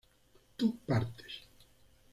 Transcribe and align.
tú 0.57 0.67
partes 0.89 1.45